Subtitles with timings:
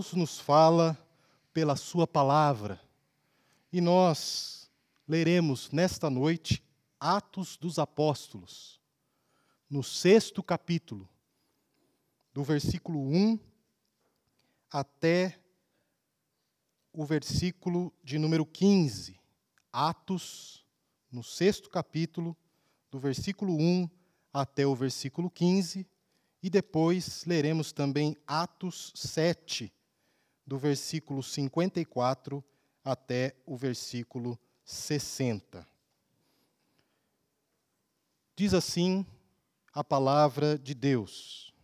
[0.00, 0.98] Deus nos fala
[1.52, 2.80] pela Sua palavra
[3.70, 4.70] e nós
[5.06, 6.64] leremos nesta noite
[6.98, 8.80] Atos dos Apóstolos,
[9.68, 11.06] no sexto capítulo,
[12.32, 13.38] do versículo 1
[14.70, 15.38] até
[16.94, 19.20] o versículo de número 15.
[19.70, 20.64] Atos,
[21.12, 22.34] no sexto capítulo,
[22.90, 23.86] do versículo 1
[24.32, 25.86] até o versículo 15.
[26.42, 29.70] E depois leremos também Atos 7,
[30.50, 32.42] do versículo 54
[32.82, 35.64] até o versículo 60.
[38.34, 39.06] Diz assim
[39.72, 41.54] a palavra de Deus.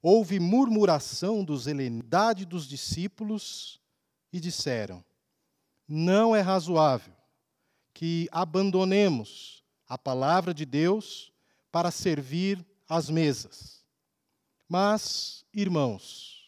[0.00, 3.78] Houve murmuração dos helenidade dos discípulos
[4.32, 5.04] e disseram:
[5.86, 7.12] Não é razoável
[7.92, 11.30] que abandonemos a palavra de Deus
[11.70, 13.84] para servir às mesas.
[14.66, 16.39] Mas, irmãos,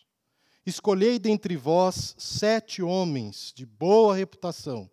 [0.64, 4.90] escolhei dentre vós sete homens de boa reputação,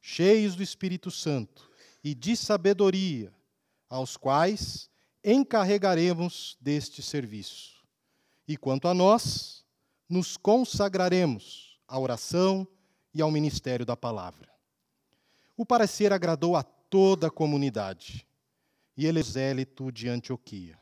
[0.00, 1.70] cheios do Espírito Santo
[2.02, 3.32] e de sabedoria,
[3.88, 4.90] aos quais
[5.24, 7.82] encarregaremos deste serviço.
[8.46, 9.64] E quanto a nós,
[10.08, 12.66] nos consagraremos à oração
[13.14, 14.48] e ao ministério da palavra.
[15.56, 18.26] O parecer agradou a toda a comunidade
[18.96, 20.78] e Elisélito de Antioquia.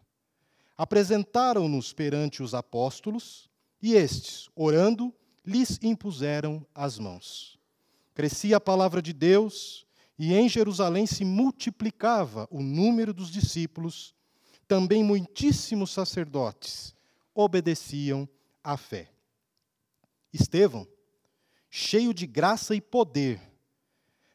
[0.76, 3.50] Apresentaram-nos perante os apóstolos,
[3.82, 5.12] e estes, orando,
[5.44, 7.58] lhes impuseram as mãos.
[8.14, 9.84] Crescia a palavra de Deus,
[10.18, 14.14] e em Jerusalém se multiplicava o número dos discípulos,
[14.68, 16.94] também muitíssimos sacerdotes
[17.34, 18.28] obedeciam
[18.62, 19.10] à fé.
[20.32, 20.86] Estevão,
[21.68, 23.40] cheio de graça e poder,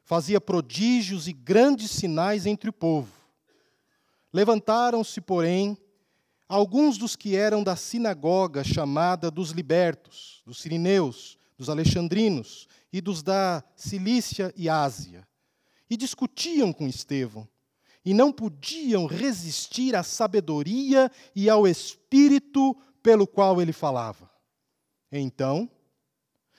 [0.04, 3.12] fazia prodígios e grandes sinais entre o povo.
[4.34, 5.78] Levantaram-se, porém,
[6.48, 13.22] alguns dos que eram da sinagoga chamada dos libertos, dos sirineus, dos alexandrinos e dos
[13.22, 15.28] da Cilícia e Ásia,
[15.90, 17.48] e discutiam com Estevão,
[18.06, 24.30] e não podiam resistir à sabedoria e ao espírito pelo qual ele falava.
[25.12, 25.70] Então,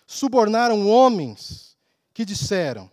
[0.07, 1.77] subornaram homens
[2.13, 2.91] que disseram: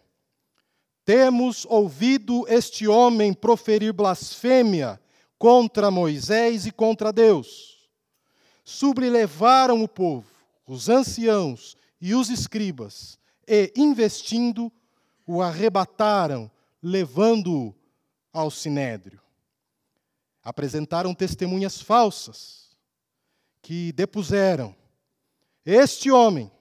[1.04, 5.02] Temos ouvido este homem proferir blasfêmia
[5.38, 7.90] contra Moisés e contra Deus.
[8.64, 10.28] Sublevaram o povo,
[10.66, 14.72] os anciãos e os escribas, e, investindo,
[15.26, 16.50] o arrebataram,
[16.82, 17.76] levando-o
[18.34, 19.22] ao sinédrio.
[20.44, 22.76] Apresentaram testemunhas falsas,
[23.62, 24.76] que depuseram:
[25.66, 26.52] Este homem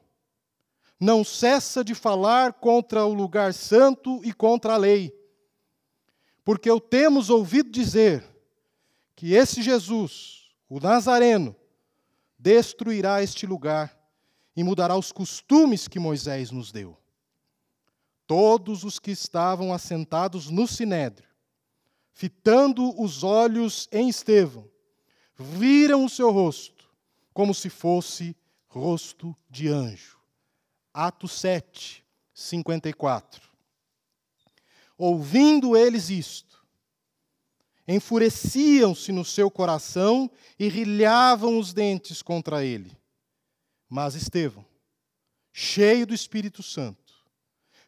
[0.98, 5.12] não cessa de falar contra o lugar santo e contra a lei,
[6.42, 8.33] porque o temos ouvido dizer
[9.14, 11.54] que esse Jesus, o Nazareno,
[12.38, 13.98] destruirá este lugar
[14.56, 16.98] e mudará os costumes que Moisés nos deu.
[18.26, 21.28] Todos os que estavam assentados no sinédrio,
[22.12, 24.68] fitando os olhos em Estevão,
[25.36, 26.88] viram o seu rosto
[27.32, 28.36] como se fosse
[28.68, 30.18] rosto de anjo.
[30.92, 33.42] Atos 7, 54.
[34.96, 36.53] Ouvindo eles isto,
[37.86, 42.96] enfureciam-se no seu coração e rilhavam os dentes contra ele.
[43.88, 44.64] Mas Estevão,
[45.52, 47.14] cheio do Espírito Santo,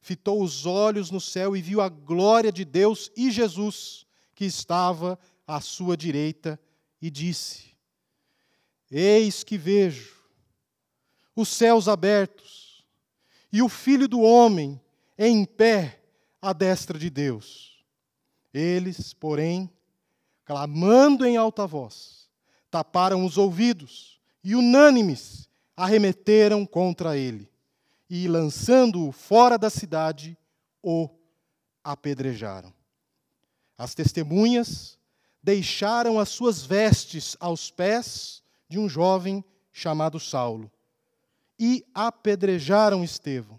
[0.00, 5.18] fitou os olhos no céu e viu a glória de Deus e Jesus, que estava
[5.46, 6.60] à sua direita,
[7.00, 7.74] e disse:
[8.90, 10.14] Eis que vejo
[11.34, 12.84] os céus abertos
[13.52, 14.80] e o Filho do Homem
[15.18, 16.02] em pé
[16.40, 17.84] à destra de Deus.
[18.52, 19.70] Eles, porém,
[20.46, 22.30] clamando em alta voz,
[22.70, 27.50] taparam os ouvidos e, unânimes, arremeteram contra ele
[28.08, 30.38] e, lançando-o fora da cidade,
[30.80, 31.10] o
[31.82, 32.72] apedrejaram.
[33.76, 34.96] As testemunhas
[35.42, 40.70] deixaram as suas vestes aos pés de um jovem chamado Saulo
[41.58, 43.58] e apedrejaram Estevão,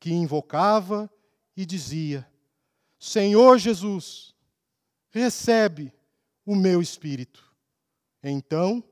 [0.00, 1.08] que invocava
[1.56, 2.28] e dizia:
[2.98, 4.34] Senhor Jesus,
[5.10, 5.92] recebe
[6.48, 7.44] o meu espírito.
[8.22, 8.82] Então,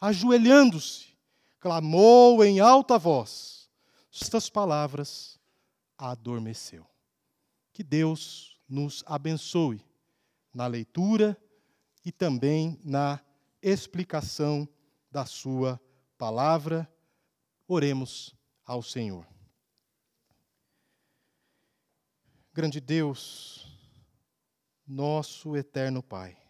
[0.00, 1.16] ajoelhando-se,
[1.60, 3.70] clamou em alta voz.
[4.12, 5.38] Estas palavras
[5.96, 6.84] adormeceu.
[7.72, 9.80] Que Deus nos abençoe
[10.52, 11.40] na leitura
[12.04, 13.20] e também na
[13.62, 14.68] explicação
[15.08, 15.80] da Sua
[16.18, 16.92] palavra.
[17.68, 19.24] Oremos ao Senhor.
[22.52, 23.64] Grande Deus,
[24.84, 26.45] nosso eterno Pai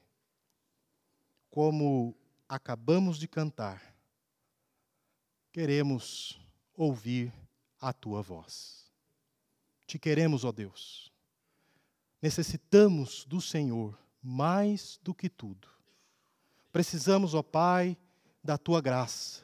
[1.57, 2.15] como
[2.47, 3.81] acabamos de cantar,
[5.51, 6.39] queremos
[6.75, 7.33] ouvir
[7.81, 8.93] a tua voz.
[9.87, 11.11] Te queremos, ó Deus.
[12.21, 15.67] Necessitamos do Senhor mais do que tudo.
[16.71, 17.97] Precisamos, ó Pai,
[18.45, 19.43] da tua graça.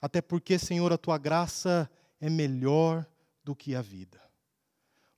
[0.00, 3.04] Até porque, Senhor, a tua graça é melhor
[3.42, 4.22] do que a vida.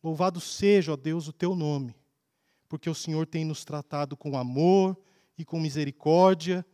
[0.03, 1.95] Louvado seja, ó Deus, o teu nome,
[2.71, 4.97] porque o Senhor tem nos tratado com amor
[5.37, 6.65] e com misericórdia,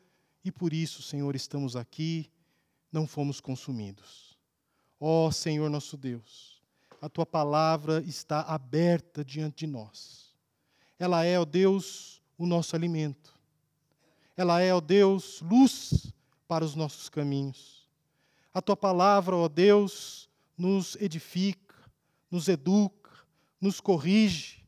[0.45, 2.31] e por isso, Senhor, estamos aqui,
[2.91, 4.39] não fomos consumidos.
[5.01, 6.63] Ó Senhor nosso Deus,
[7.01, 10.35] a tua palavra está aberta diante de nós.
[10.99, 13.39] Ela é, ó Deus, o nosso alimento.
[14.37, 16.13] Ela é, ó Deus, luz
[16.49, 17.89] para os nossos caminhos.
[18.53, 21.77] A tua palavra, ó Deus, nos edifica,
[22.31, 23.11] nos educa,
[23.61, 24.65] nos corrige.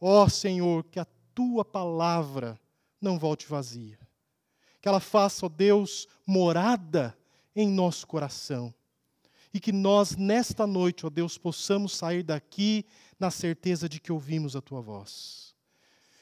[0.00, 2.60] Ó Senhor, que a tua palavra
[3.04, 3.98] não volte vazia.
[4.80, 7.16] Que ela faça, ó Deus, morada
[7.54, 8.74] em nosso coração.
[9.52, 12.84] E que nós, nesta noite, ó Deus, possamos sair daqui
[13.20, 15.54] na certeza de que ouvimos a tua voz.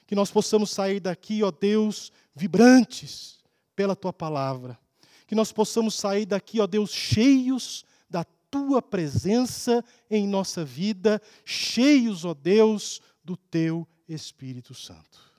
[0.06, 3.42] Que nós possamos sair daqui, ó Deus, vibrantes
[3.74, 4.78] pela tua palavra.
[5.26, 12.26] Que nós possamos sair daqui, ó Deus, cheios da tua presença em nossa vida, cheios,
[12.26, 15.31] ó Deus, do teu Espírito Santo.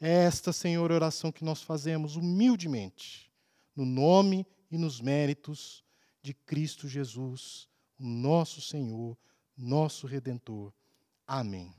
[0.00, 3.32] É esta, Senhor, oração que nós fazemos humildemente,
[3.74, 5.82] no nome e nos méritos
[6.22, 9.16] de Cristo Jesus, nosso Senhor,
[9.56, 10.72] nosso Redentor.
[11.26, 11.74] Amém.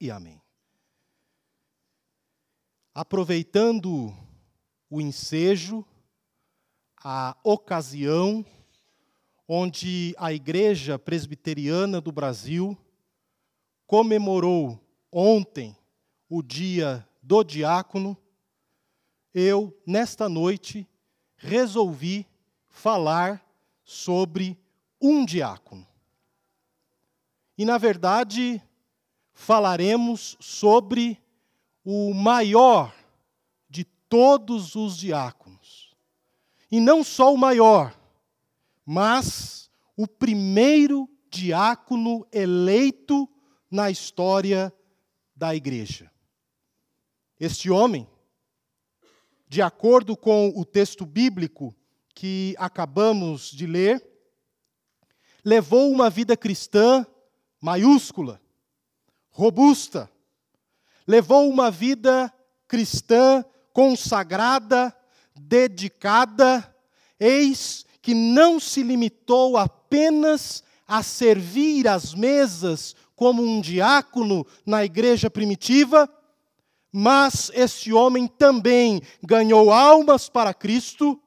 [0.00, 0.40] E amém.
[2.94, 4.14] Aproveitando
[4.88, 5.84] o ensejo,
[6.96, 8.44] a ocasião
[9.46, 12.76] onde a Igreja Presbiteriana do Brasil
[13.86, 14.78] comemorou
[15.10, 15.76] ontem
[16.28, 18.16] o dia do diácono,
[19.34, 20.88] eu, nesta noite,
[21.36, 22.26] resolvi
[22.70, 23.46] falar
[23.84, 24.58] sobre
[24.98, 25.86] um diácono.
[27.58, 28.62] E, na verdade,
[29.34, 31.22] falaremos sobre
[31.84, 32.94] o maior
[33.68, 35.94] de todos os diáconos.
[36.70, 37.94] E não só o maior,
[38.86, 43.28] mas o primeiro diácono eleito
[43.70, 44.72] na história
[45.36, 46.10] da igreja.
[47.40, 48.08] Este homem,
[49.48, 51.72] de acordo com o texto bíblico
[52.12, 54.04] que acabamos de ler,
[55.44, 57.06] levou uma vida cristã
[57.60, 58.40] maiúscula,
[59.30, 60.10] robusta,
[61.06, 62.32] levou uma vida
[62.66, 64.92] cristã consagrada,
[65.36, 66.74] dedicada,
[67.20, 75.30] eis que não se limitou apenas a servir às mesas como um diácono na igreja
[75.30, 76.12] primitiva,
[77.00, 81.22] mas este homem também ganhou almas para Cristo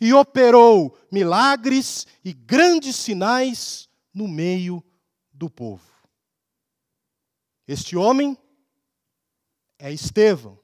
[0.00, 4.82] e operou milagres e grandes sinais no meio
[5.32, 5.88] do povo.
[7.68, 8.36] Este homem
[9.78, 10.58] é Estevão,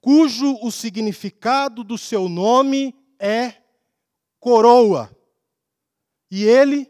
[0.00, 3.52] cujo o significado do seu nome é
[4.38, 5.10] coroa.
[6.30, 6.88] E ele,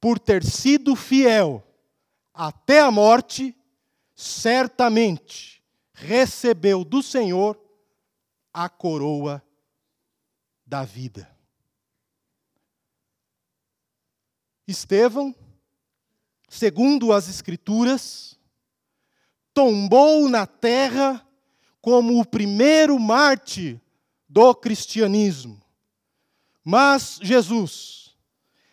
[0.00, 1.62] por ter sido fiel
[2.32, 3.54] até a morte,
[4.16, 7.60] certamente recebeu do Senhor
[8.52, 9.44] a coroa
[10.64, 11.30] da vida.
[14.66, 15.34] Estevão,
[16.48, 18.38] segundo as Escrituras,
[19.52, 21.24] tombou na terra
[21.80, 23.80] como o primeiro mártir
[24.28, 25.62] do cristianismo.
[26.64, 28.16] Mas Jesus,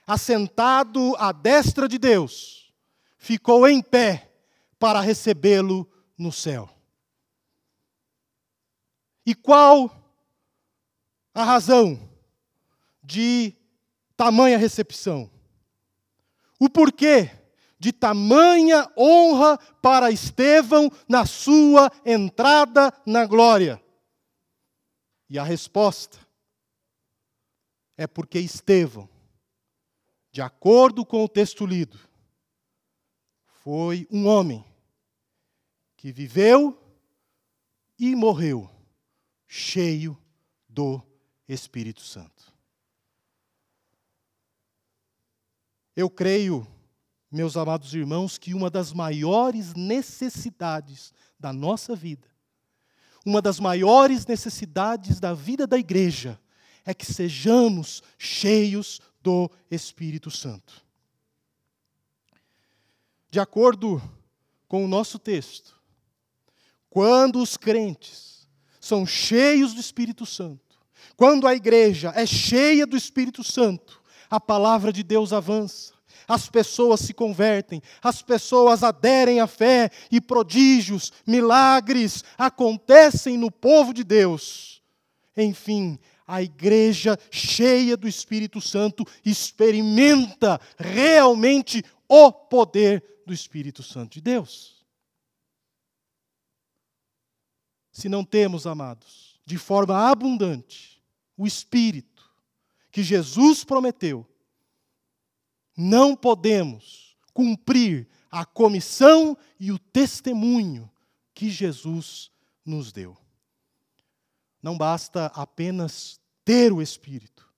[0.07, 2.73] assentado à destra de Deus,
[3.17, 4.32] ficou em pé
[4.83, 6.69] para recebê-lo no céu.
[9.25, 9.89] E qual
[11.33, 11.97] a razão
[13.01, 13.55] de
[14.17, 15.31] tamanha recepção?
[16.59, 17.31] O porquê
[17.79, 23.81] de tamanha honra para Estevão na sua entrada na glória?
[25.29, 26.17] E a resposta
[27.95, 29.07] é porque Estevão,
[30.29, 31.97] de acordo com o texto lido,
[33.45, 34.72] foi um homem
[36.03, 36.77] que viveu
[37.97, 38.69] e morreu
[39.47, 40.21] cheio
[40.67, 41.01] do
[41.47, 42.53] Espírito Santo.
[45.95, 46.67] Eu creio,
[47.31, 52.27] meus amados irmãos, que uma das maiores necessidades da nossa vida,
[53.25, 56.37] uma das maiores necessidades da vida da igreja,
[56.83, 60.85] é que sejamos cheios do Espírito Santo.
[63.31, 64.01] De acordo
[64.67, 65.81] com o nosso texto,
[66.93, 68.47] quando os crentes
[68.79, 70.61] são cheios do Espírito Santo,
[71.15, 75.93] Quando a igreja é cheia do Espírito Santo, a palavra de Deus avança,
[76.27, 83.93] as pessoas se convertem, as pessoas aderem à fé e prodígios, milagres acontecem no povo
[83.93, 84.81] de Deus.
[85.35, 94.21] Enfim, a igreja cheia do Espírito Santo experimenta realmente o poder do Espírito Santo de
[94.21, 94.72] Deus.
[97.93, 101.01] Se não temos, amados, de forma abundante,
[101.37, 102.29] o Espírito
[102.91, 104.27] que Jesus prometeu,
[105.77, 110.91] não podemos cumprir a comissão e o testemunho
[111.33, 112.31] que Jesus
[112.65, 113.17] nos deu.
[114.61, 117.49] Não basta apenas ter o Espírito,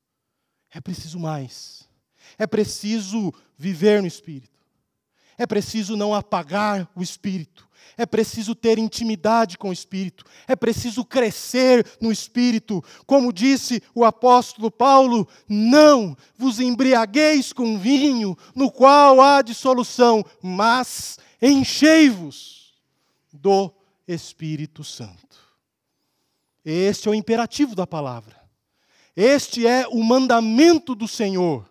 [0.69, 1.89] é preciso mais.
[2.37, 4.54] É preciso viver no Espírito.
[5.37, 7.65] É preciso não apagar o Espírito.
[7.97, 10.25] É preciso ter intimidade com o Espírito.
[10.47, 12.83] É preciso crescer no Espírito.
[13.05, 21.17] Como disse o apóstolo Paulo: não vos embriagueis com vinho, no qual há dissolução, mas
[21.41, 22.73] enchei-vos
[23.31, 23.71] do
[24.07, 25.25] Espírito Santo.
[26.63, 28.35] Este é o imperativo da palavra.
[29.15, 31.69] Este é o mandamento do Senhor.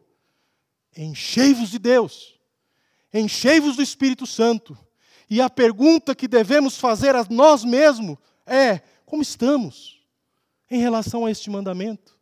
[0.96, 2.33] Enchei-vos de Deus.
[3.14, 4.76] Enchei-vos do Espírito Santo.
[5.30, 10.04] E a pergunta que devemos fazer a nós mesmos é: como estamos
[10.68, 12.18] em relação a este mandamento?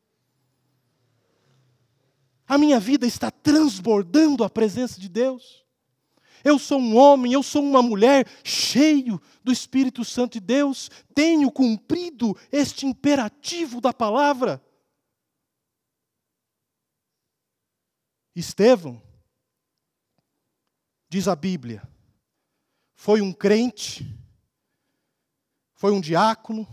[2.46, 5.64] A minha vida está transbordando a presença de Deus?
[6.44, 11.50] Eu sou um homem, eu sou uma mulher cheio do Espírito Santo de Deus, tenho
[11.50, 14.62] cumprido este imperativo da palavra.
[18.34, 19.00] Estevão,
[21.12, 21.86] diz a Bíblia,
[22.94, 24.18] foi um crente,
[25.74, 26.66] foi um diácono,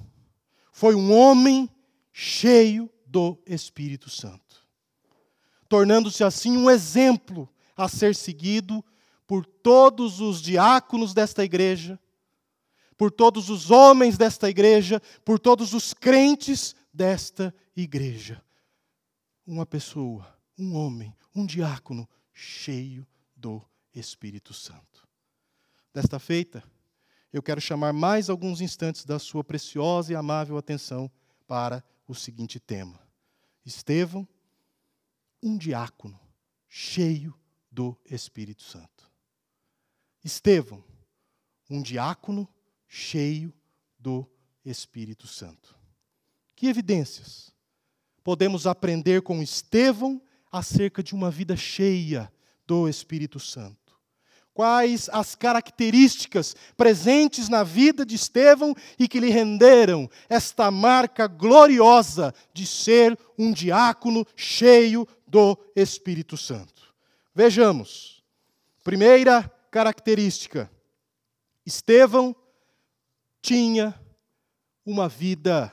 [0.72, 1.70] foi um homem
[2.14, 4.66] cheio do Espírito Santo,
[5.68, 8.82] tornando-se assim um exemplo a ser seguido
[9.28, 12.00] por todos os diáconos desta igreja,
[12.98, 18.42] por todos os homens desta igreja, por todos os crentes desta igreja.
[19.46, 23.06] Uma pessoa, um homem, um diácono cheio
[23.36, 23.79] do Espírito
[24.54, 25.08] Santo.
[25.94, 26.64] Desta feita,
[27.32, 31.12] eu quero chamar mais alguns instantes da sua preciosa e amável atenção
[31.48, 33.00] para o seguinte tema:
[33.66, 34.28] Estevão,
[35.42, 36.20] um diácono
[36.68, 37.34] cheio
[37.72, 39.10] do Espírito Santo.
[40.24, 40.84] Estevão,
[41.70, 42.48] um diácono
[42.88, 43.54] cheio
[43.98, 44.30] do
[44.66, 45.78] Espírito Santo.
[46.56, 47.54] Que evidências
[48.24, 52.32] podemos aprender com Estevão acerca de uma vida cheia
[52.66, 53.89] do Espírito Santo?
[54.60, 62.34] Quais as características presentes na vida de Estevão e que lhe renderam esta marca gloriosa
[62.54, 66.94] de ser um diácono cheio do Espírito Santo?
[67.34, 68.22] Vejamos.
[68.84, 70.70] Primeira característica:
[71.66, 72.36] Estevão
[73.42, 73.98] tinha
[74.86, 75.72] uma vida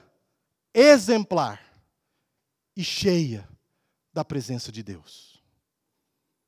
[0.73, 1.61] exemplar
[2.77, 3.49] e cheia
[4.13, 5.43] da presença de Deus.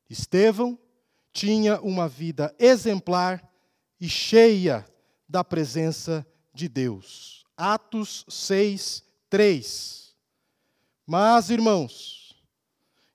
[0.09, 0.79] Estevão
[1.39, 3.49] tinha uma vida exemplar
[4.01, 4.85] e cheia
[5.29, 7.47] da presença de Deus.
[7.57, 10.17] Atos 6, 3.
[11.07, 12.43] Mas, irmãos,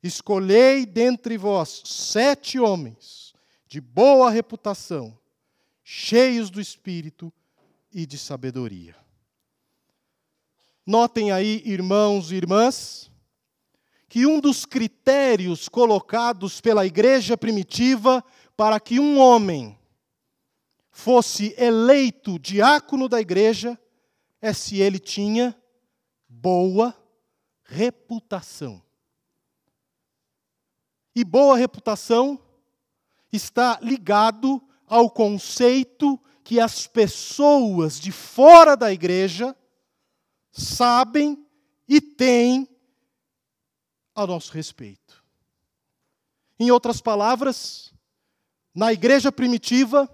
[0.02, 3.34] escolhei dentre vós sete homens
[3.68, 5.20] de boa reputação,
[5.84, 7.32] cheios do espírito
[7.92, 8.96] e de sabedoria.
[10.86, 13.12] Notem aí, irmãos e irmãs,
[14.14, 18.24] que um dos critérios colocados pela igreja primitiva
[18.56, 19.76] para que um homem
[20.92, 23.76] fosse eleito diácono da igreja
[24.40, 25.60] é se ele tinha
[26.30, 26.96] boa
[27.64, 28.84] reputação.
[31.16, 32.40] E boa reputação
[33.32, 39.58] está ligado ao conceito que as pessoas de fora da igreja
[40.52, 41.44] sabem
[41.88, 42.70] e têm
[44.16, 45.24] a nosso respeito.
[46.60, 47.94] Em outras palavras,
[48.74, 50.10] na igreja primitiva,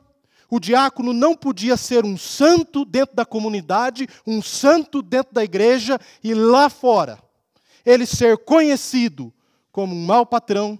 [0.49, 5.99] o diácono não podia ser um santo dentro da comunidade, um santo dentro da igreja
[6.23, 7.21] e lá fora.
[7.85, 9.33] Ele ser conhecido
[9.71, 10.79] como um mau patrão,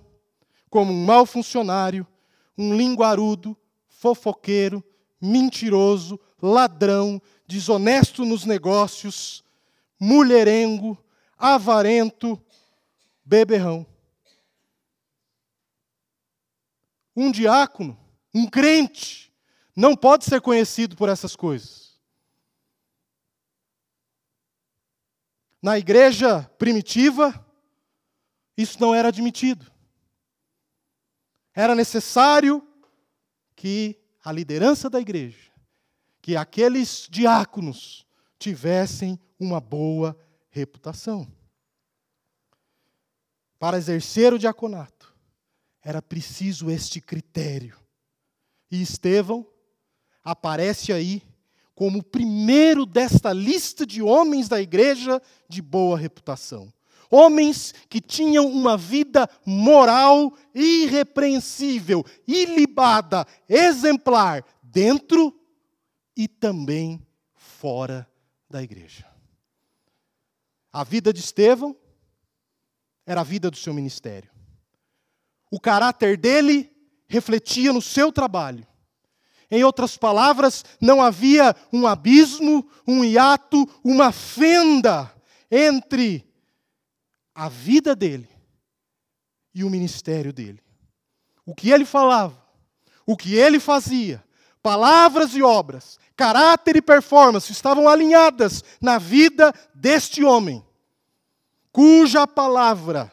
[0.69, 2.05] como um mau funcionário,
[2.57, 3.55] um linguarudo,
[3.88, 4.83] fofoqueiro,
[5.21, 9.43] mentiroso, ladrão, desonesto nos negócios,
[9.99, 10.97] mulherengo,
[11.38, 12.41] avarento,
[13.29, 13.86] beberrão.
[17.15, 17.95] Um diácono,
[18.33, 19.31] um crente,
[19.75, 22.01] não pode ser conhecido por essas coisas.
[25.62, 27.45] Na igreja primitiva,
[28.57, 29.71] isso não era admitido.
[31.53, 32.65] Era necessário
[33.55, 35.51] que a liderança da igreja,
[36.19, 38.07] que aqueles diáconos
[38.39, 40.17] tivessem uma boa
[40.50, 41.38] reputação.
[43.59, 45.13] Para exercer o diaconato,
[45.83, 47.77] era preciso este critério.
[48.71, 49.45] E Estevão
[50.23, 51.21] aparece aí
[51.75, 56.71] como o primeiro desta lista de homens da igreja de boa reputação.
[57.11, 65.33] Homens que tinham uma vida moral irrepreensível, ilibada, exemplar, dentro
[66.15, 68.07] e também fora
[68.49, 69.05] da igreja.
[70.71, 71.75] A vida de Estevão
[73.09, 74.29] era a vida do seu ministério.
[75.49, 76.71] O caráter dele
[77.07, 78.67] refletia no seu trabalho.
[79.49, 85.11] Em outras palavras, não havia um abismo, um hiato, uma fenda
[85.49, 86.23] entre
[87.33, 88.29] a vida dele
[89.55, 90.61] e o ministério dele.
[91.43, 92.39] O que ele falava,
[93.07, 94.23] o que ele fazia,
[94.61, 100.63] palavras e obras, caráter e performance estavam alinhadas na vida deste homem,
[101.71, 103.11] cuja palavra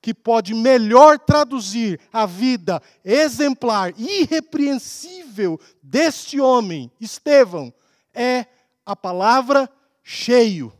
[0.00, 7.72] que pode melhor traduzir a vida exemplar, irrepreensível deste homem, Estevão,
[8.14, 8.46] é
[8.84, 9.70] a palavra
[10.02, 10.72] cheio.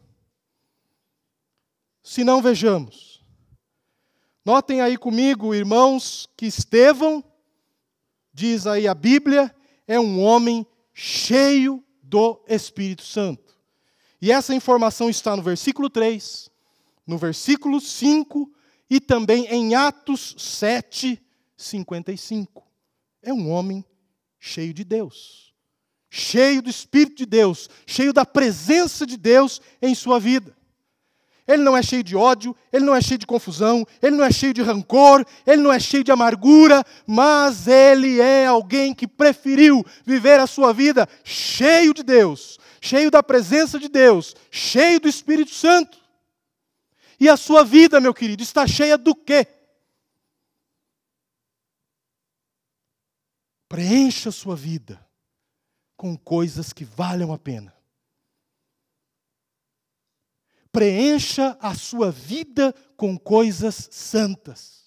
[2.02, 3.22] Se não vejamos.
[4.44, 7.22] Notem aí comigo, irmãos, que Estevão,
[8.32, 9.54] diz aí a Bíblia,
[9.86, 13.56] é um homem cheio do Espírito Santo.
[14.20, 16.49] E essa informação está no versículo 3,
[17.10, 18.48] no versículo 5
[18.88, 21.20] e também em Atos 7,
[21.56, 22.64] 55.
[23.20, 23.84] É um homem
[24.38, 25.52] cheio de Deus,
[26.08, 30.56] cheio do Espírito de Deus, cheio da presença de Deus em sua vida.
[31.48, 34.30] Ele não é cheio de ódio, ele não é cheio de confusão, ele não é
[34.30, 39.84] cheio de rancor, ele não é cheio de amargura, mas ele é alguém que preferiu
[40.06, 45.52] viver a sua vida cheio de Deus, cheio da presença de Deus, cheio do Espírito
[45.52, 45.99] Santo.
[47.20, 49.46] E a sua vida, meu querido, está cheia do quê?
[53.68, 55.06] Preencha a sua vida
[55.98, 57.76] com coisas que valham a pena.
[60.72, 64.80] Preencha a sua vida com coisas santas.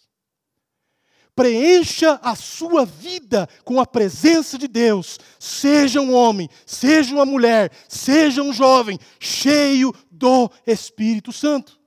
[1.35, 5.19] Preencha a sua vida com a presença de Deus.
[5.39, 11.82] Seja um homem, seja uma mulher, seja um jovem, cheio do Espírito Santo.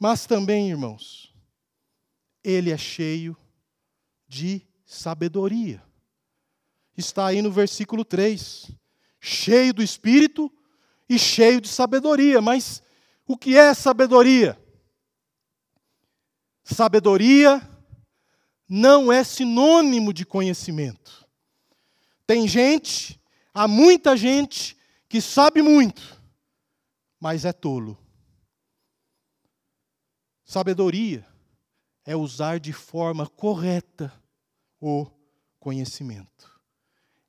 [0.00, 1.30] Mas também, irmãos,
[2.42, 3.36] ele é cheio
[4.26, 5.82] de sabedoria.
[6.96, 8.70] Está aí no versículo 3.
[9.20, 10.50] Cheio do Espírito
[11.06, 12.40] e cheio de sabedoria.
[12.40, 12.82] Mas
[13.26, 14.58] o que é sabedoria?
[16.64, 17.60] Sabedoria
[18.66, 21.28] não é sinônimo de conhecimento.
[22.26, 23.20] Tem gente,
[23.52, 24.78] há muita gente
[25.10, 26.22] que sabe muito,
[27.20, 27.99] mas é tolo.
[30.50, 31.24] Sabedoria
[32.04, 34.12] é usar de forma correta
[34.80, 35.06] o
[35.60, 36.60] conhecimento.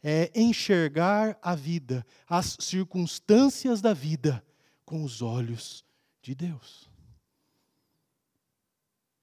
[0.01, 4.43] É enxergar a vida, as circunstâncias da vida,
[4.83, 5.85] com os olhos
[6.19, 6.89] de Deus.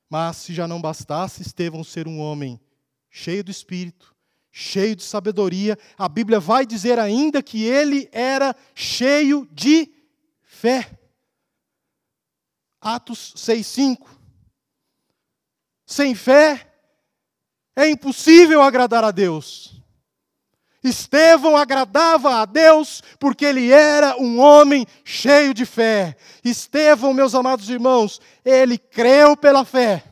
[0.09, 2.61] Mas se já não bastasse Estevão ser um homem
[3.11, 4.15] cheio do espírito,
[4.53, 9.93] cheio de sabedoria, a Bíblia vai dizer ainda que ele era cheio de
[10.41, 10.98] fé.
[12.81, 14.07] Atos 6,5.
[15.87, 16.71] Sem fé
[17.75, 19.79] é impossível agradar a Deus.
[20.83, 26.17] Estevão agradava a Deus porque ele era um homem cheio de fé.
[26.45, 30.05] Estevão, meus amados irmãos, ele creu pela fé,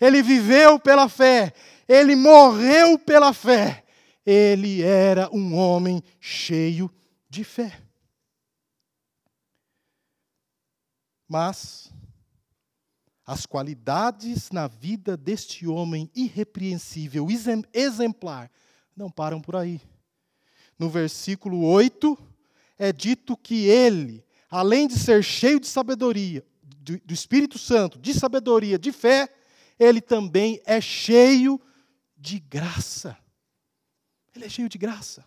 [0.00, 1.52] ele viveu pela fé,
[1.88, 3.84] ele morreu pela fé.
[4.24, 6.88] Ele era um homem cheio
[7.28, 7.82] de fé.
[11.28, 11.91] Mas
[13.26, 17.28] as qualidades na vida deste homem irrepreensível,
[17.72, 18.50] exemplar,
[18.96, 19.80] não param por aí.
[20.78, 22.18] No versículo 8,
[22.78, 28.12] é dito que ele, além de ser cheio de sabedoria, do, do Espírito Santo, de
[28.12, 29.28] sabedoria, de fé,
[29.78, 31.60] ele também é cheio
[32.16, 33.16] de graça.
[34.34, 35.24] Ele é cheio de graça.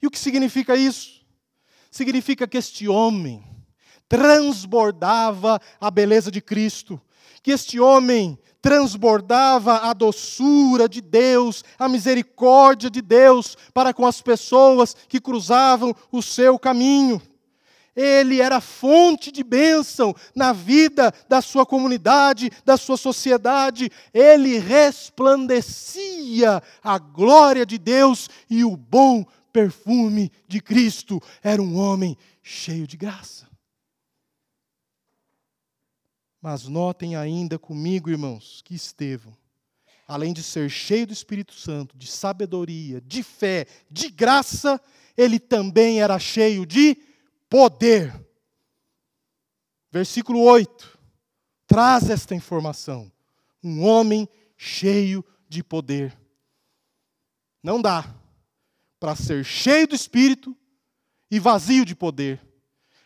[0.00, 1.20] E o que significa isso?
[1.90, 3.44] Significa que este homem,
[4.10, 7.00] transbordava a beleza de Cristo,
[7.44, 14.20] que este homem transbordava a doçura de Deus, a misericórdia de Deus para com as
[14.20, 17.22] pessoas que cruzavam o seu caminho.
[17.94, 23.90] ele era fonte de bênção na vida da sua comunidade, da sua sociedade.
[24.12, 31.22] Ele resplandecia a glória de Deus e o bom perfume de Cristo.
[31.42, 33.49] Era um homem cheio de graça.
[36.40, 39.36] Mas notem ainda comigo, irmãos, que Estevão,
[40.08, 44.80] além de ser cheio do Espírito Santo, de sabedoria, de fé, de graça,
[45.16, 46.96] ele também era cheio de
[47.48, 48.12] poder.
[49.92, 51.00] Versículo 8
[51.70, 53.12] traz esta informação.
[53.62, 56.18] Um homem cheio de poder.
[57.62, 58.12] Não dá
[58.98, 60.56] para ser cheio do espírito
[61.30, 62.44] e vazio de poder.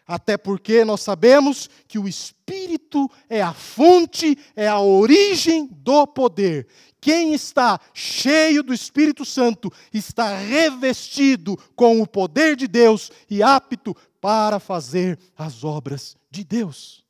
[0.07, 6.69] Até porque nós sabemos que o espírito é a fonte, é a origem do poder.
[7.01, 13.95] Quem está cheio do Espírito Santo está revestido com o poder de Deus e apto
[14.21, 17.05] para fazer as obras de Deus.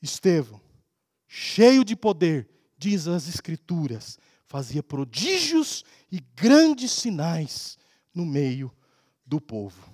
[0.00, 0.60] Estevão,
[1.26, 7.78] cheio de poder, diz as Escrituras, fazia prodígios e grandes sinais
[8.14, 8.72] no meio
[9.26, 9.91] do povo.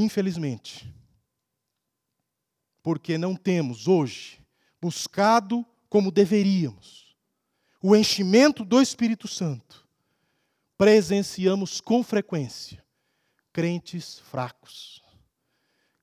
[0.00, 0.94] Infelizmente,
[2.82, 4.40] porque não temos hoje
[4.80, 7.16] buscado como deveríamos
[7.82, 9.86] o enchimento do Espírito Santo,
[10.76, 12.84] presenciamos com frequência
[13.52, 15.02] crentes fracos,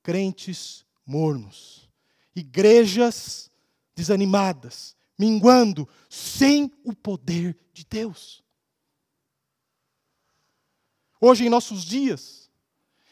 [0.04, 1.90] crentes mornos,
[2.36, 3.50] igrejas
[3.96, 8.44] desanimadas, minguando, sem o poder de Deus.
[11.22, 12.45] Hoje, em nossos dias,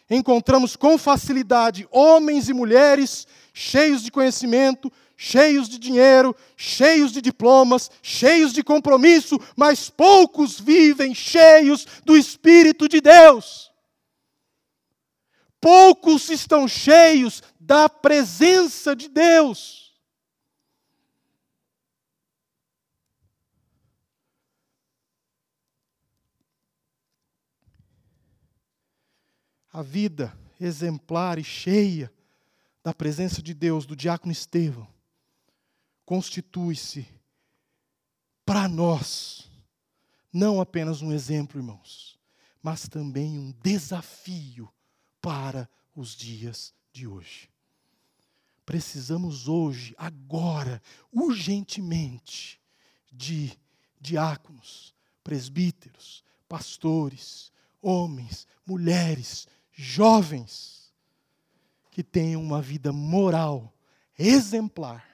[0.09, 7.91] encontramos com facilidade homens e mulheres cheios de conhecimento, cheios de dinheiro, cheios de diplomas,
[8.01, 13.73] cheios de compromisso, mas poucos vivem cheios do Espírito de Deus
[15.63, 19.82] poucos estão cheios da presença de Deus.
[29.73, 32.13] A vida exemplar e cheia
[32.83, 34.87] da presença de Deus do diácono Estevão
[36.05, 37.07] constitui-se
[38.45, 39.49] para nós
[40.31, 42.19] não apenas um exemplo, irmãos,
[42.61, 44.71] mas também um desafio
[45.19, 47.49] para os dias de hoje.
[48.65, 50.81] Precisamos hoje, agora,
[51.11, 52.59] urgentemente,
[53.11, 53.57] de
[53.99, 60.93] diáconos, presbíteros, pastores, homens, mulheres, jovens,
[61.91, 63.73] que tenham uma vida moral
[64.17, 65.05] exemplar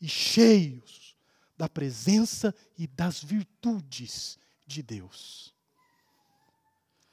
[0.00, 1.16] e cheios
[1.56, 5.52] da presença e das virtudes de Deus.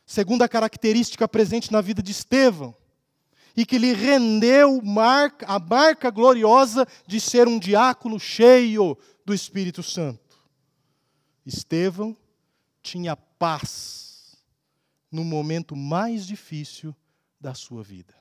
[0.06, 2.74] Segunda característica presente na vida de Estevão,
[3.56, 4.82] e que lhe rendeu
[5.48, 10.38] a marca gloriosa de ser um diácono cheio do Espírito Santo.
[11.44, 12.16] Estevão
[12.84, 14.07] tinha paz
[15.12, 16.96] no momento mais difícil
[17.39, 18.15] da sua vida.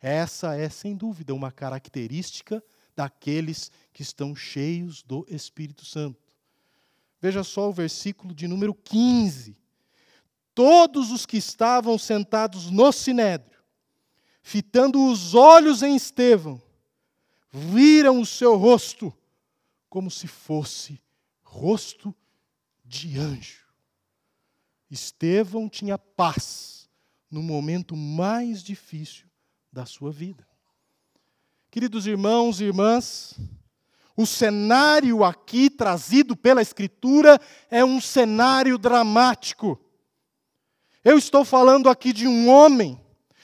[0.00, 2.62] Essa é, sem dúvida, uma característica
[2.94, 6.36] daqueles que estão cheios do Espírito Santo.
[7.20, 9.56] Veja só o versículo de número 15
[10.58, 13.62] todos os que estavam sentados no sinédrio,
[14.42, 16.60] fitando os olhos em Estevão,
[17.48, 19.16] viram o seu rosto
[19.88, 21.00] como se fosse
[21.44, 22.12] rosto
[22.84, 23.67] de anjo.
[24.90, 26.88] Estevão tinha paz
[27.30, 29.26] no momento mais difícil
[29.72, 30.46] da sua vida.
[31.70, 33.38] Queridos irmãos e irmãs,
[34.16, 39.78] o cenário aqui trazido pela Escritura é um cenário dramático.
[41.04, 43.00] Eu estou falando aqui de um homem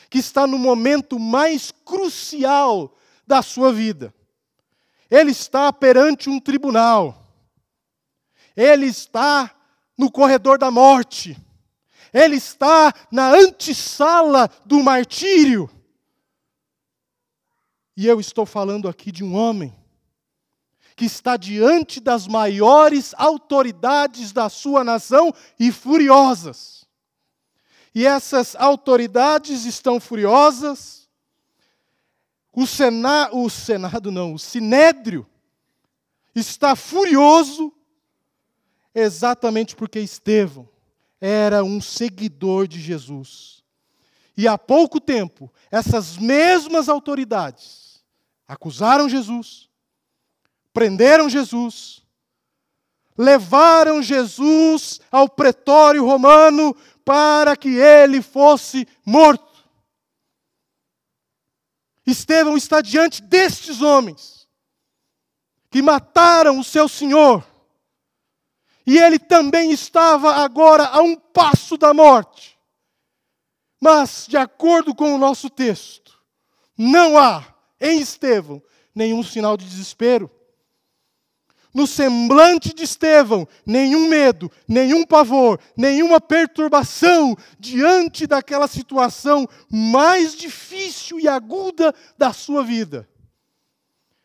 [0.09, 4.15] que está no momento mais crucial da sua vida.
[5.11, 7.31] Ele está perante um tribunal.
[8.57, 9.55] Ele está
[9.97, 11.37] no corredor da morte.
[12.13, 15.69] Ele está na antessala do martírio.
[17.97, 19.75] E eu estou falando aqui de um homem
[20.97, 26.87] que está diante das maiores autoridades da sua nação e furiosas.
[27.95, 31.09] E essas autoridades estão furiosas.
[32.53, 35.27] O, Sena, o Senado, não, o Sinédrio
[36.35, 37.73] está furioso,
[38.95, 40.69] exatamente porque Estevão
[41.21, 43.65] era um seguidor de Jesus.
[44.37, 48.05] E há pouco tempo, essas mesmas autoridades
[48.47, 49.69] acusaram Jesus,
[50.73, 52.03] prenderam Jesus,
[53.17, 59.55] levaram Jesus ao pretório romano para que ele fosse morto.
[62.07, 64.47] Estevão está diante destes homens
[65.71, 67.45] que mataram o seu Senhor.
[68.87, 72.59] E ele também estava agora a um passo da morte.
[73.81, 76.19] Mas, de acordo com o nosso texto,
[76.77, 77.45] não há
[77.81, 78.63] em Estevão
[78.95, 80.31] nenhum sinal de desespero
[81.75, 91.19] no semblante de Estevão nenhum medo, nenhum pavor, nenhuma perturbação diante daquela situação mais difícil
[91.19, 93.09] e aguda da sua vida.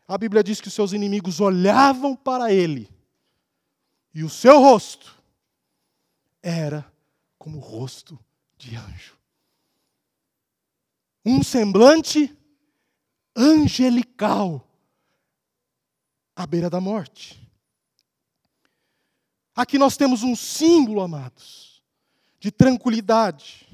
[0.07, 2.87] A Bíblia diz que os seus inimigos olhavam para ele
[4.13, 5.15] e o seu rosto
[6.41, 6.91] era
[7.37, 8.19] como o rosto
[8.57, 9.17] de anjo.
[11.25, 12.35] Um semblante
[13.35, 14.67] angelical
[16.35, 17.39] à beira da morte.
[19.55, 21.83] Aqui nós temos um símbolo, amados,
[22.39, 23.67] de tranquilidade,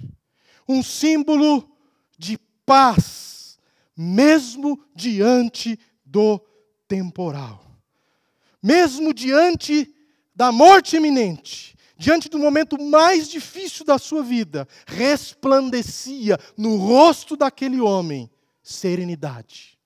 [0.68, 1.78] um símbolo
[2.18, 3.60] de paz,
[3.96, 6.40] mesmo diante do
[6.88, 7.64] temporal,
[8.62, 9.95] mesmo diante
[10.36, 17.80] da morte iminente, diante do momento mais difícil da sua vida, resplandecia no rosto daquele
[17.80, 18.30] homem
[18.62, 19.80] serenidade,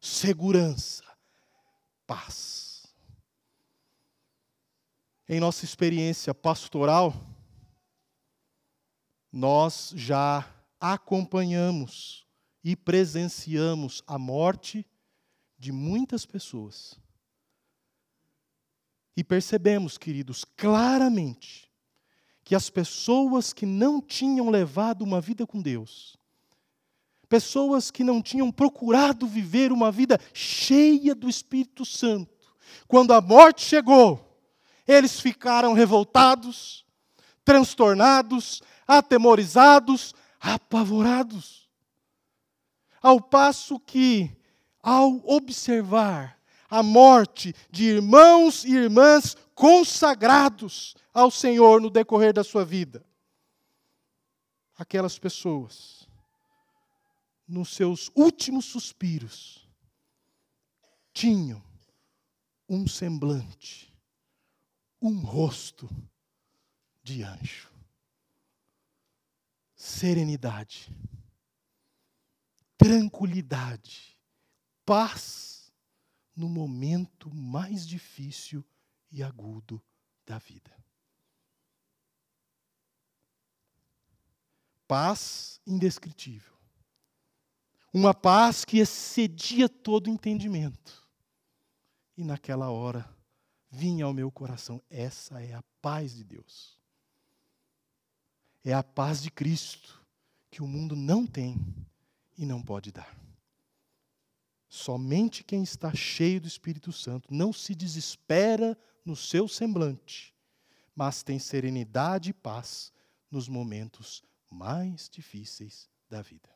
[0.00, 1.04] segurança,
[2.06, 2.86] paz.
[5.28, 7.14] Em nossa experiência pastoral,
[9.32, 10.44] nós já
[10.78, 12.26] acompanhamos
[12.62, 14.86] e presenciamos a morte
[15.58, 16.98] de muitas pessoas.
[19.16, 21.70] E percebemos, queridos, claramente,
[22.44, 26.16] que as pessoas que não tinham levado uma vida com Deus,
[27.28, 32.52] pessoas que não tinham procurado viver uma vida cheia do Espírito Santo.
[32.88, 34.44] Quando a morte chegou,
[34.86, 36.84] eles ficaram revoltados,
[37.44, 41.68] transtornados, atemorizados, apavorados.
[43.00, 44.36] Ao passo que,
[44.82, 46.39] ao observar
[46.70, 53.04] a morte de irmãos e irmãs consagrados ao Senhor no decorrer da sua vida,
[54.76, 56.08] aquelas pessoas
[57.46, 59.68] nos seus últimos suspiros,
[61.12, 61.60] tinham
[62.68, 63.92] um semblante,
[65.02, 65.90] um rosto
[67.02, 67.68] de anjo.
[69.74, 70.94] Serenidade,
[72.78, 74.16] tranquilidade,
[74.86, 75.59] paz
[76.40, 78.64] no momento mais difícil
[79.12, 79.82] e agudo
[80.26, 80.72] da vida.
[84.88, 86.60] Paz indescritível
[87.92, 91.06] uma paz que excedia todo entendimento.
[92.16, 93.08] E naquela hora
[93.70, 96.78] vinha ao meu coração: essa é a paz de Deus.
[98.64, 100.00] É a paz de Cristo
[100.50, 101.58] que o mundo não tem
[102.36, 103.16] e não pode dar.
[104.72, 110.32] Somente quem está cheio do Espírito Santo não se desespera no seu semblante,
[110.94, 112.92] mas tem serenidade e paz
[113.28, 116.48] nos momentos mais difíceis da vida.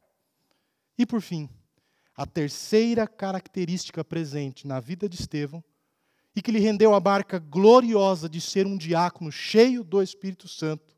[0.97, 1.51] E por fim,
[2.17, 5.63] a terceira característica presente na vida de Estevão
[6.37, 10.97] e que lhe rendeu a marca gloriosa de ser um diácono cheio do Espírito Santo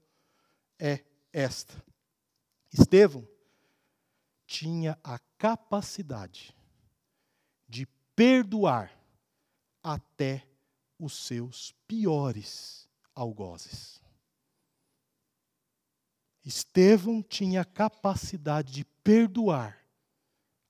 [0.78, 1.02] é
[1.32, 1.82] esta.
[2.70, 3.26] Estevão
[4.46, 6.55] tinha a capacidade de
[8.16, 8.90] perdoar
[9.82, 10.48] até
[10.98, 14.02] os seus piores algozes.
[16.42, 19.84] Estevão tinha capacidade de perdoar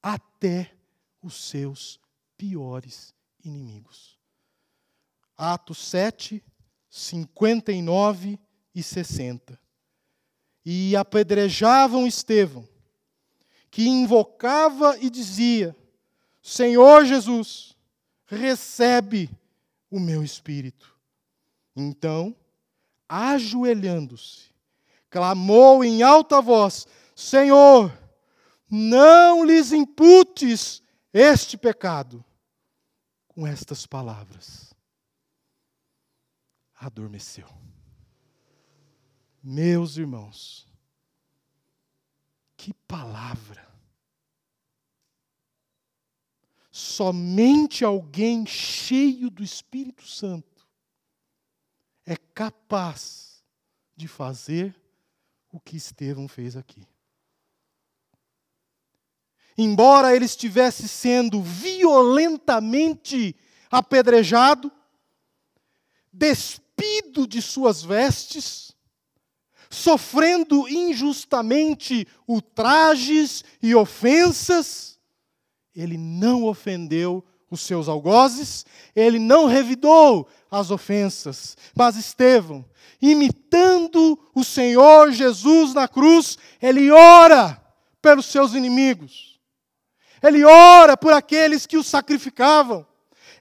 [0.02, 0.74] até
[1.22, 2.00] os seus
[2.36, 4.18] piores inimigos.
[5.36, 6.42] Atos 7,
[6.88, 8.40] 59
[8.74, 9.60] e 60.
[10.64, 12.66] E apedrejavam Estevão,
[13.70, 15.76] que invocava e dizia:
[16.46, 17.76] Senhor Jesus,
[18.24, 19.28] recebe
[19.90, 20.96] o meu espírito.
[21.74, 22.36] Então,
[23.08, 24.54] ajoelhando-se,
[25.10, 27.92] clamou em alta voz: Senhor,
[28.70, 30.80] não lhes imputes
[31.12, 32.24] este pecado.
[33.26, 34.72] Com estas palavras,
[36.76, 37.48] adormeceu.
[39.42, 40.64] Meus irmãos,
[42.56, 43.65] que palavra!
[46.78, 50.68] Somente alguém cheio do Espírito Santo
[52.04, 53.42] é capaz
[53.96, 54.78] de fazer
[55.50, 56.86] o que Estevão fez aqui.
[59.56, 63.34] Embora ele estivesse sendo violentamente
[63.70, 64.70] apedrejado,
[66.12, 68.76] despido de suas vestes,
[69.70, 74.95] sofrendo injustamente ultrajes e ofensas,
[75.76, 82.64] ele não ofendeu os seus algozes, ele não revidou as ofensas, mas Estevão,
[83.00, 87.62] imitando o Senhor Jesus na cruz, ele ora
[88.00, 89.38] pelos seus inimigos,
[90.22, 92.86] ele ora por aqueles que o sacrificavam,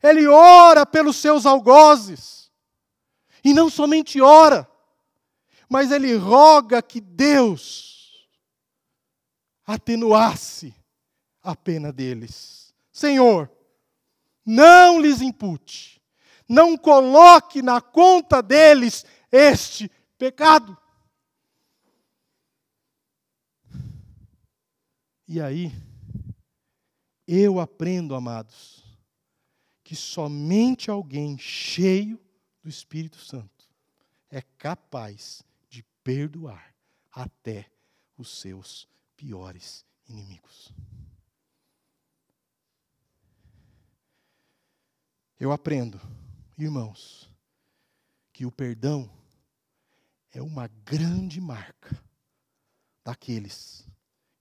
[0.04, 2.52] ele ora pelos seus algozes,
[3.44, 4.70] e não somente ora,
[5.70, 8.28] mas ele roga que Deus
[9.66, 10.76] atenuasse
[11.46, 12.74] a pena deles.
[12.92, 13.52] Senhor,
[14.46, 16.02] não lhes impute,
[16.50, 20.78] não coloque na conta deles este pecado.
[25.28, 25.72] E aí,
[27.28, 28.84] eu aprendo, amados,
[29.84, 32.20] que somente alguém cheio
[32.62, 33.70] do Espírito Santo
[34.30, 36.74] é capaz de perdoar
[37.12, 37.70] até
[38.18, 40.74] os seus piores inimigos.
[45.40, 46.00] Eu aprendo,
[46.58, 47.30] irmãos,
[48.32, 49.10] que o perdão
[50.32, 52.02] é uma grande marca
[53.04, 53.86] daqueles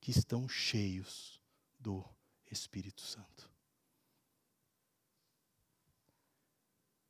[0.00, 1.40] que estão cheios
[1.78, 2.04] do
[2.50, 3.50] Espírito Santo.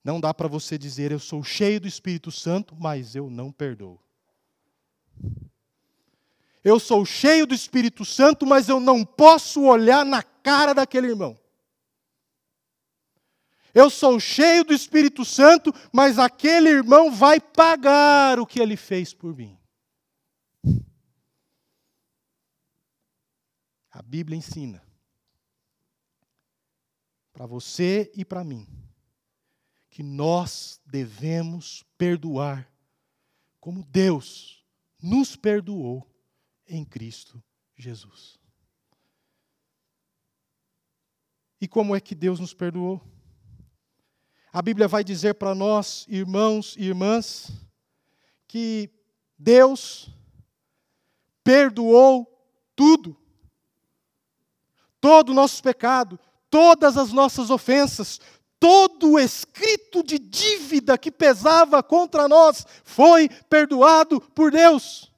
[0.03, 3.99] Não dá para você dizer eu sou cheio do Espírito Santo, mas eu não perdoo.
[6.63, 11.39] Eu sou cheio do Espírito Santo, mas eu não posso olhar na cara daquele irmão.
[13.75, 19.13] Eu sou cheio do Espírito Santo, mas aquele irmão vai pagar o que ele fez
[19.13, 19.59] por mim.
[23.91, 24.81] A Bíblia ensina
[27.33, 28.67] para você e para mim
[29.91, 32.69] que nós devemos perdoar
[33.59, 34.65] como Deus
[35.03, 36.09] nos perdoou
[36.67, 37.43] em Cristo
[37.77, 38.39] Jesus.
[41.61, 43.14] E como é que Deus nos perdoou?
[44.55, 47.51] A Bíblia vai dizer para nós, irmãos e irmãs,
[48.47, 48.89] que
[49.37, 50.09] Deus
[51.43, 52.25] perdoou
[52.77, 53.17] tudo.
[55.01, 58.21] Todo o nosso pecado, todas as nossas ofensas,
[58.61, 65.13] todo o escrito de dívida que pesava contra nós foi perdoado por Deus.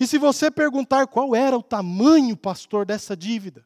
[0.00, 3.64] E se você perguntar qual era o tamanho, pastor, dessa dívida,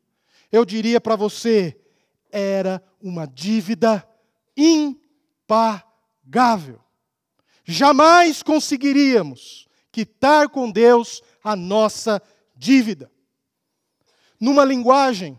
[0.53, 1.86] eu diria para você:
[2.31, 4.07] era uma dívida
[4.57, 5.81] impagável.
[7.65, 12.23] Jamais conseguiríamos quitar com Deus a nossa
[12.55, 13.11] dívida.
[14.41, 15.39] Numa linguagem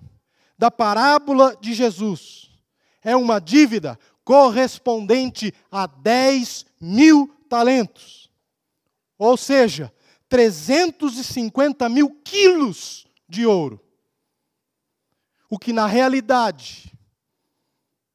[0.58, 2.50] da parábola de Jesus,
[3.04, 8.30] é uma dívida correspondente a 10 mil talentos.
[9.17, 9.93] Ou seja,
[10.28, 13.87] 350 mil quilos de ouro
[15.49, 16.91] o que na realidade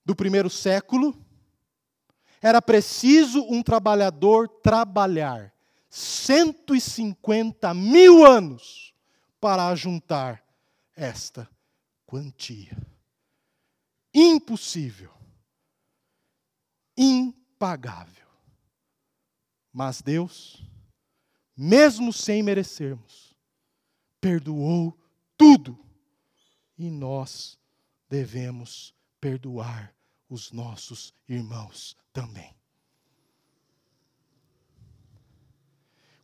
[0.04, 1.16] do primeiro século
[2.40, 5.54] era preciso um trabalhador trabalhar
[5.88, 8.92] 150 mil anos
[9.40, 10.42] para juntar
[10.96, 11.48] esta
[12.06, 12.76] quantia.
[14.12, 15.12] Impossível.
[16.96, 18.26] Impagável.
[19.72, 20.62] Mas Deus,
[21.56, 23.34] mesmo sem merecermos,
[24.20, 24.98] perdoou
[25.36, 25.78] tudo
[26.82, 27.56] e nós
[28.10, 29.94] devemos perdoar
[30.28, 32.52] os nossos irmãos também.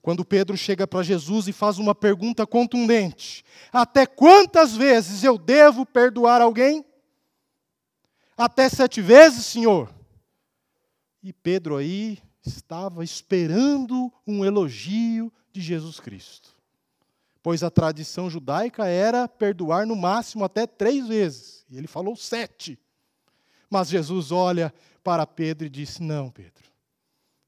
[0.02, 5.86] Quando Pedro chega para Jesus e faz uma pergunta contundente: Até quantas vezes eu devo
[5.86, 6.84] perdoar alguém?
[8.36, 9.94] Até sete vezes, Senhor?
[11.22, 16.57] E Pedro aí estava esperando um elogio de Jesus Cristo
[17.48, 21.64] pois a tradição judaica era perdoar no máximo até três vezes.
[21.70, 22.78] E ele falou sete.
[23.70, 24.70] Mas Jesus olha
[25.02, 26.70] para Pedro e disse: Não, Pedro,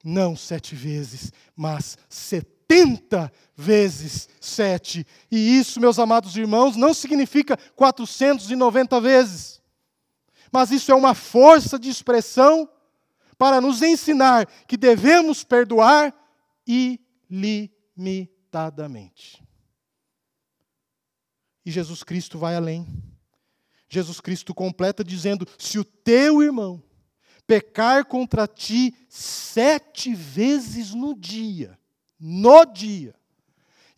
[0.03, 5.07] não sete vezes, mas setenta vezes sete.
[5.31, 9.61] E isso, meus amados irmãos, não significa 490 vezes.
[10.51, 12.67] Mas isso é uma força de expressão
[13.37, 16.15] para nos ensinar que devemos perdoar
[16.67, 19.50] ilimitadamente.
[21.65, 22.87] E Jesus Cristo vai além.
[23.89, 26.83] Jesus Cristo completa dizendo: se o teu irmão
[27.47, 31.79] pecar contra ti sete vezes no dia,
[32.19, 33.15] no dia,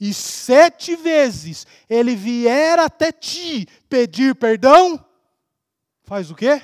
[0.01, 5.05] e sete vezes ele vier até ti pedir perdão,
[6.03, 6.61] faz o quê?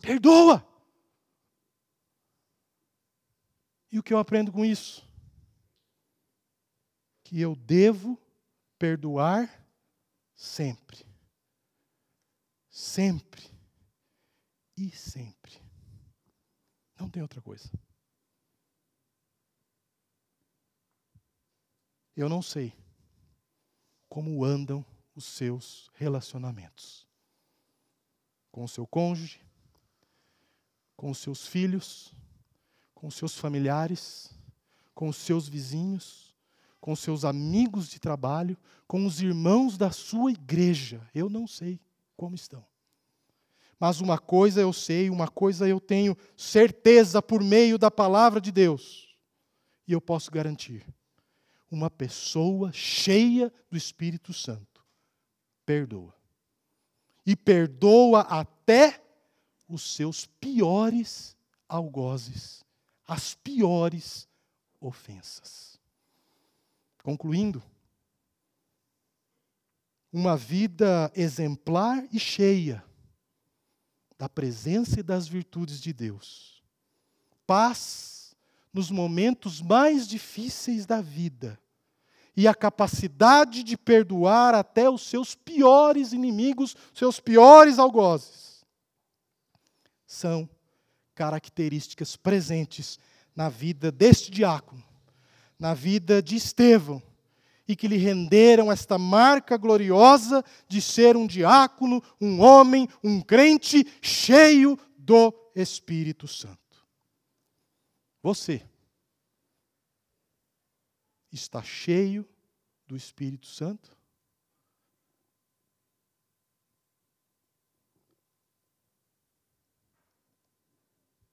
[0.00, 0.66] Perdoa.
[3.92, 5.08] E o que eu aprendo com isso?
[7.22, 8.18] Que eu devo
[8.78, 9.65] perdoar
[10.36, 11.04] sempre.
[12.70, 13.50] Sempre.
[14.76, 15.60] E sempre.
[16.98, 17.68] Não tem outra coisa.
[22.14, 22.72] Eu não sei
[24.08, 24.84] como andam
[25.14, 27.06] os seus relacionamentos
[28.56, 29.38] com o seu cônjuge,
[30.96, 32.10] com os seus filhos,
[32.94, 34.34] com os seus familiares,
[34.94, 36.25] com os seus vizinhos,
[36.80, 38.56] com seus amigos de trabalho,
[38.86, 41.00] com os irmãos da sua igreja.
[41.14, 41.80] Eu não sei
[42.16, 42.64] como estão.
[43.78, 48.50] Mas uma coisa eu sei, uma coisa eu tenho certeza por meio da palavra de
[48.50, 49.16] Deus.
[49.86, 50.86] E eu posso garantir:
[51.70, 54.76] uma pessoa cheia do Espírito Santo
[55.66, 56.14] perdoa.
[57.26, 59.02] E perdoa até
[59.68, 61.36] os seus piores
[61.68, 62.64] algozes,
[63.04, 64.28] as piores
[64.80, 65.75] ofensas.
[67.06, 67.62] Concluindo,
[70.12, 72.84] uma vida exemplar e cheia
[74.18, 76.64] da presença e das virtudes de Deus.
[77.46, 78.34] Paz
[78.72, 81.56] nos momentos mais difíceis da vida.
[82.36, 88.64] E a capacidade de perdoar até os seus piores inimigos, seus piores algozes.
[90.04, 90.50] São
[91.14, 92.98] características presentes
[93.32, 94.82] na vida deste diácono,
[95.58, 97.02] na vida de Estevão,
[97.68, 103.84] e que lhe renderam esta marca gloriosa de ser um diácono, um homem, um crente
[104.00, 106.86] cheio do Espírito Santo.
[108.22, 108.64] Você
[111.32, 112.28] está cheio
[112.86, 113.96] do Espírito Santo?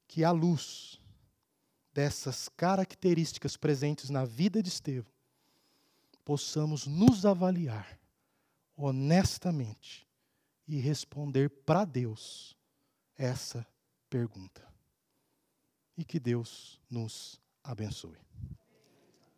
[0.08, 1.03] Que a luz
[1.94, 5.14] dessas características presentes na vida de Estevão
[6.24, 8.00] possamos nos avaliar
[8.76, 10.08] honestamente
[10.68, 12.58] e responder para Deus
[13.16, 13.66] essa
[14.10, 14.66] pergunta.
[15.96, 18.18] E que Deus nos abençoe.